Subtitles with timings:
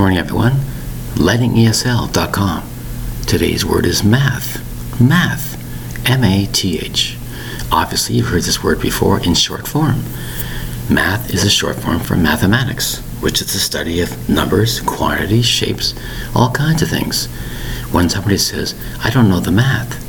[0.00, 0.52] morning, everyone.
[1.16, 2.62] LightingESL.com.
[3.26, 4.98] Today's word is math.
[4.98, 5.60] Math.
[6.08, 7.18] M A T H.
[7.70, 10.04] Obviously, you've heard this word before in short form.
[10.88, 15.92] Math is a short form for mathematics, which is the study of numbers, quantities, shapes,
[16.34, 17.26] all kinds of things.
[17.92, 18.74] When somebody says,
[19.04, 20.00] I don't know the math,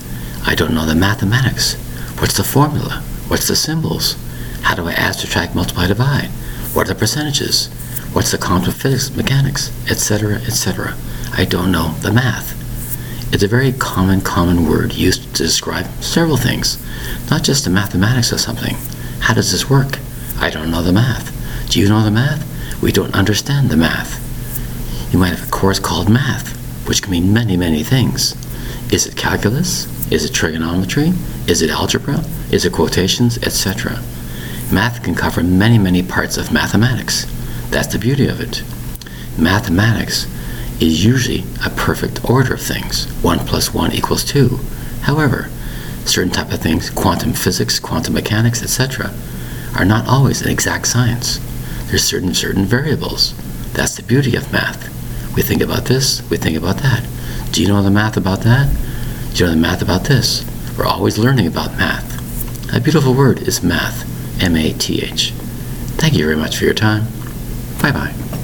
[0.48, 1.74] I don't know the mathematics,
[2.18, 3.04] what's the formula?
[3.28, 4.16] What's the symbols?
[4.62, 6.30] How do I add, subtract, multiply, divide?
[6.72, 7.70] What are the percentages?
[8.14, 10.96] What's the quantum physics, mechanics, etc., etc.?
[11.32, 12.58] I don't know the math.
[13.34, 16.78] It's a very common, common word used to describe several things,
[17.30, 18.76] not just the mathematics of something.
[19.22, 20.00] How does this work?
[20.38, 21.32] I don't know the math.
[21.72, 22.46] Do you know the math?
[22.82, 24.20] We don't understand the math.
[25.14, 26.52] You might have a course called math,
[26.90, 28.36] which can mean many, many things.
[28.92, 29.88] Is it calculus?
[30.12, 31.14] Is it trigonometry?
[31.48, 32.26] Is it algebra?
[32.52, 34.02] Is it quotations, etc.?
[34.70, 37.26] Math can cover many, many parts of mathematics.
[37.72, 38.64] That's the beauty of it.
[39.38, 40.28] Mathematics
[40.82, 43.06] is usually a perfect order of things.
[43.24, 44.60] 1 plus 1 equals 2.
[45.04, 45.50] However,
[46.06, 49.12] certain type of things, quantum physics, quantum mechanics, etc.,
[49.78, 51.40] are not always an exact science.
[51.88, 53.34] There's certain certain variables.
[53.72, 54.90] That's the beauty of math.
[55.34, 57.08] We think about this, we think about that.
[57.54, 58.70] Do you know the math about that?
[59.34, 60.46] Do you know the math about this?
[60.78, 62.12] We're always learning about math.
[62.76, 64.10] A beautiful word is math.
[64.44, 65.32] M A T H.
[65.98, 67.21] Thank you very much for your time.
[67.82, 68.41] 拜拜。